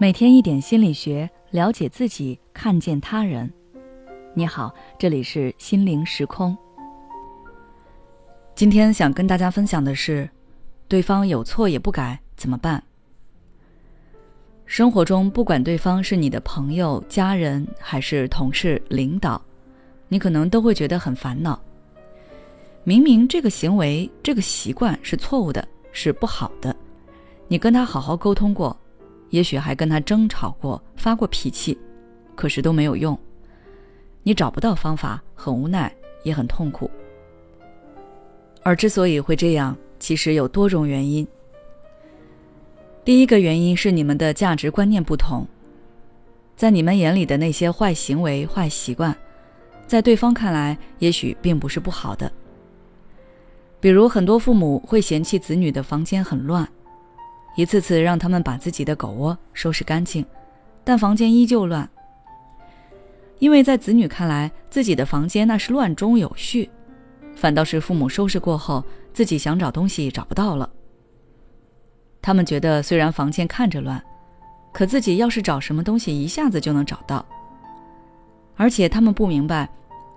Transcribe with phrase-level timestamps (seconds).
[0.00, 3.52] 每天一点心理学，了解自己，看见他人。
[4.32, 6.56] 你好，这里是心灵时空。
[8.54, 10.30] 今天想跟大家分享的是，
[10.86, 12.80] 对方有错也不改怎么办？
[14.66, 19.42] 生活中，不管对方是你的朋友、家人，还是同事、领导，
[20.06, 21.60] 你可能都会觉得很烦恼。
[22.84, 26.76] 明明这个行为、这个习惯是错误的，是不好的，
[27.48, 28.78] 你跟他好好沟通过。
[29.30, 31.78] 也许还跟他争吵过、发过脾气，
[32.34, 33.18] 可是都没有用。
[34.22, 35.92] 你找不到方法，很无奈，
[36.22, 36.90] 也很痛苦。
[38.62, 41.26] 而之所以会这样，其实有多种原因。
[43.04, 45.46] 第一个原因是你们的价值观念不同，
[46.54, 49.16] 在你们眼里的那些坏行为、坏习惯，
[49.86, 52.30] 在对方看来也许并不是不好的。
[53.80, 56.68] 比如，很多父母会嫌弃子女的房间很乱。
[57.58, 60.24] 一次次让他们把自己的狗窝收拾干净，
[60.84, 61.90] 但房间依旧乱。
[63.40, 66.70] 因为在子女看来，自己的房间那是乱中有序，
[67.34, 70.70] 反倒是父母收拾过后，自己想找东西找不到了。
[72.22, 74.00] 他们觉得虽然房间看着乱，
[74.72, 77.26] 可自己要是找什么东西，一下子就能找到。
[78.54, 79.68] 而且他们不明白，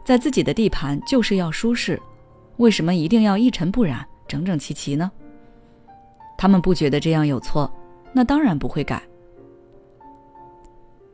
[0.05, 1.99] 在自己的地盘就是要舒适，
[2.57, 5.11] 为什么一定要一尘不染、整整齐齐呢？
[6.41, 7.71] 他们不觉得这样有错，
[8.11, 8.99] 那当然不会改。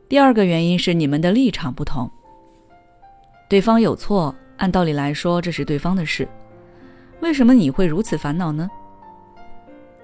[0.08, 2.10] 第二个原因是你们的立场不同。
[3.46, 6.26] 对方有错，按道理来说这是对方的事，
[7.20, 8.70] 为什么你会如此烦恼呢？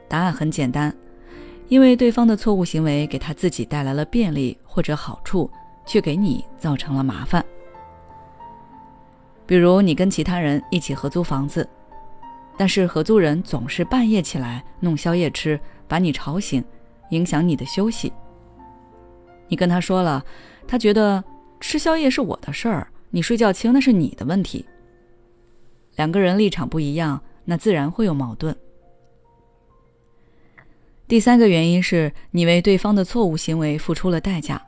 [0.08, 0.94] 答案很简单，
[1.68, 5.50] 因为对方的错误行为给他自己带来了便利或者好处，
[5.86, 7.42] 却给你造成了麻烦。
[9.46, 11.66] 比如你跟其他人一起合租房子。
[12.56, 16.64] 但是合租人总是半夜起来弄宵夜吃，把你吵醒，
[17.10, 18.12] 影响你的休息。
[19.48, 20.24] 你跟他说了，
[20.66, 21.22] 他觉得
[21.60, 24.64] 吃宵夜是我的事儿，你睡觉轻那是你的问题。
[25.96, 28.56] 两个人立场不一样，那自然会有矛盾。
[31.06, 34.60] 第三个原因是你为对方的错误行为付出了代价。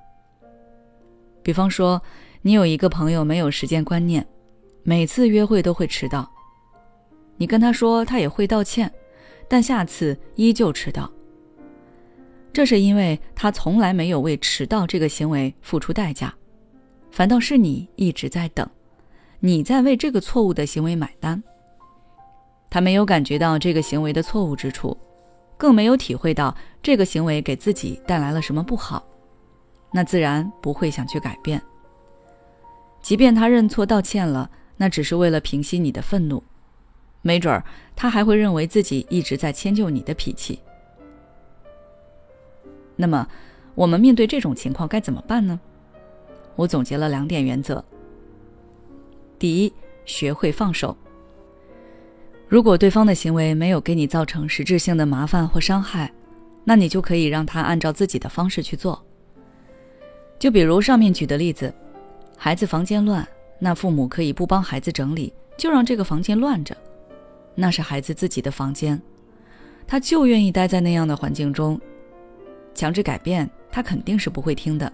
[1.42, 2.00] 比方说，
[2.42, 4.26] 你有一个朋友没有时间观念，
[4.82, 6.30] 每次约会都会迟到。
[7.36, 8.92] 你跟他说，他也会道歉，
[9.48, 11.10] 但下次依旧迟到。
[12.52, 16.34] 这是因为他从来没有为迟到这个行为付出代价，
[17.10, 18.66] 反倒是你一直在等，
[19.40, 21.42] 你在为这个错误的行为买单。
[22.70, 24.96] 他没有感觉到这个行为的错误之处，
[25.58, 29.06] 更没有体会到这个行为给自己带来了什么不好，
[29.92, 31.60] 那自然不会想去改变。
[33.02, 36.42] 即便他认错道歉了，那只是为了平息你的愤怒。
[37.26, 37.64] 没准儿
[37.96, 40.60] 他还会认为自己一直在迁就你的脾气。
[42.94, 43.26] 那么，
[43.74, 45.58] 我们面对这种情况该怎么办呢？
[46.54, 47.84] 我总结了两点原则。
[49.38, 49.72] 第一，
[50.04, 50.96] 学会放手。
[52.48, 56.10] 如果对方的行为没有给你造成实质性的麻烦或伤害，
[56.64, 59.04] 那你就可以让他按照自己的方式去做。
[60.38, 61.74] 就比如上面举的例子，
[62.36, 63.26] 孩子房间乱，
[63.58, 66.76] 那父母可以不帮孩子整理，就让这个房间乱着。
[67.56, 69.00] 那是孩子自己的房间，
[69.86, 71.80] 他就愿意待在那样的环境中。
[72.74, 74.92] 强制改变，他肯定是不会听的。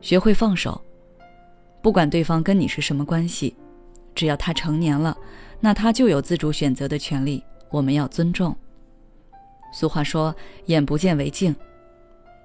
[0.00, 0.80] 学会放手，
[1.82, 3.56] 不管对方跟你是什么关系，
[4.14, 5.16] 只要他成年了，
[5.58, 8.56] 那他就有自主选择的权利，我们要尊重。
[9.72, 10.32] 俗话说
[10.66, 11.52] “眼不见为净”，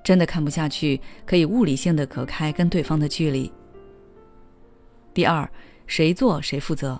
[0.04, 3.52] 真的看不下去，可以物理性的隔开跟对方的距离。
[5.14, 5.48] 第二，
[5.86, 7.00] 谁做谁负责。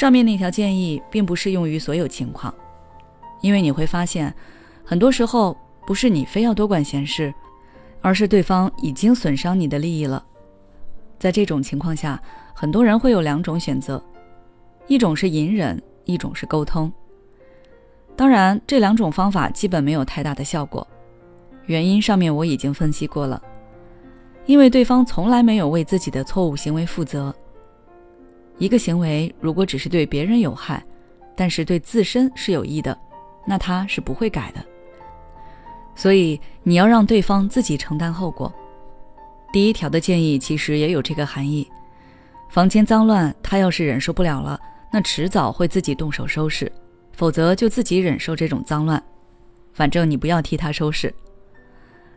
[0.00, 2.54] 上面那条建议并不适用于所有情况，
[3.42, 4.34] 因为你会发现，
[4.82, 5.54] 很多时候
[5.86, 7.34] 不是你非要多管闲事，
[8.00, 10.24] 而是对方已经损伤你的利益了。
[11.18, 12.18] 在这种情况下，
[12.54, 14.02] 很多人会有两种选择，
[14.86, 16.90] 一种是隐忍，一种是沟通。
[18.16, 20.88] 当然，这两种方法基本没有太大的效果，
[21.66, 23.42] 原因上面我已经分析过了，
[24.46, 27.34] 因为对方从来没有为自己的错误行为负责。
[28.60, 30.80] 一个行为如果只是对别人有害，
[31.34, 32.96] 但是对自身是有益的，
[33.46, 34.62] 那他是不会改的。
[35.96, 38.52] 所以你要让对方自己承担后果。
[39.50, 41.66] 第一条的建议其实也有这个含义：
[42.50, 44.60] 房间脏乱，他要是忍受不了了，
[44.92, 46.70] 那迟早会自己动手收拾；
[47.14, 49.02] 否则就自己忍受这种脏乱，
[49.72, 51.12] 反正你不要替他收拾。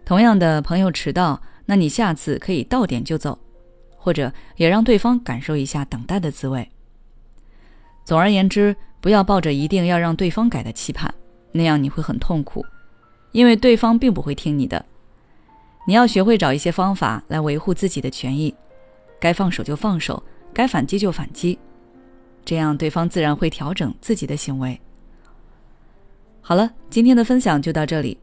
[0.04, 3.40] 同样的，朋友迟到，那你下次可以到点就走。
[4.04, 6.70] 或者也让对方感受一下等待的滋味。
[8.04, 11.14] 总而言之，不要抱着一定要让对方改的期盼，
[11.54, 12.66] 那样你会很痛苦，
[13.32, 14.86] 因为对方并不会听你的。
[15.88, 18.54] 你要学会找一些方法来维护自己的权益，
[19.22, 20.22] 该放手就放手，
[20.54, 21.58] 该反击就反击，
[22.44, 24.78] 这样对方自然会调整自己的行为。
[26.42, 28.18] 好了，今天的分享就到这里。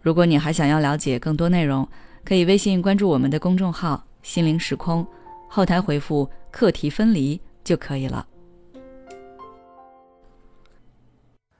[0.00, 1.86] 如果你还想要了解更多内容，
[2.24, 5.04] 可以微信关注我们的公众号“心灵时空”，
[5.48, 8.28] 后台回复“课题分离”就可以了。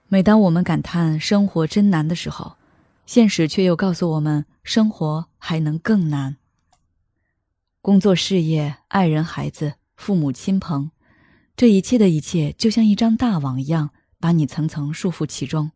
[0.07, 2.59] 每当我们感叹生活真难的时候，
[3.07, 6.37] 现实却又告诉我们，生活还能更难。
[7.81, 10.91] 工作、事业、爱人、孩子、父母亲朋，
[11.57, 13.89] 这一切的一切，就像一张大网一样，
[14.21, 15.71] 把你层层束缚其中。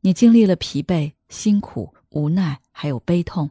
[0.00, 3.50] 你经历了疲惫、辛苦、无奈，还有悲痛。